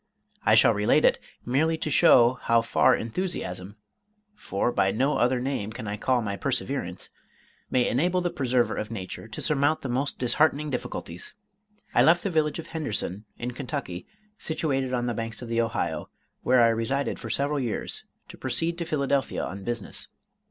I 0.43 0.55
shall 0.55 0.73
relate 0.73 1.05
it, 1.05 1.19
merely 1.45 1.77
to 1.77 1.91
show 1.91 2.39
how 2.41 2.63
far 2.63 2.95
enthusiasm 2.95 3.75
for 4.33 4.71
by 4.71 4.89
no 4.89 5.19
other 5.19 5.39
name 5.39 5.71
can 5.71 5.87
I 5.87 5.95
call 5.95 6.23
my 6.23 6.35
perseverance 6.35 7.11
may 7.69 7.87
enable 7.87 8.19
the 8.19 8.31
preserver 8.31 8.75
of 8.75 8.89
nature 8.89 9.27
to 9.27 9.41
surmount 9.41 9.81
the 9.81 9.89
most 9.89 10.17
disheartening 10.17 10.71
difficulties. 10.71 11.35
I 11.93 12.01
left 12.01 12.23
the 12.23 12.31
village 12.31 12.57
of 12.57 12.65
Henderson, 12.65 13.25
in 13.37 13.51
Kentucky, 13.51 14.07
situated 14.39 14.91
on 14.91 15.05
the 15.05 15.13
banks 15.13 15.43
of 15.43 15.49
the 15.49 15.61
Ohio, 15.61 16.09
where 16.41 16.63
I 16.63 16.69
resided 16.69 17.19
for 17.19 17.29
several 17.29 17.59
years, 17.59 18.03
to 18.29 18.39
proceed 18.39 18.79
to 18.79 18.85
Philadelphia 18.85 19.43
on 19.43 19.63
business. 19.63 20.07